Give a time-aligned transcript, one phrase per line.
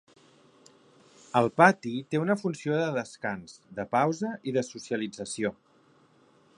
[1.41, 5.55] El pati té una funció de descans, de pausa i de socialització.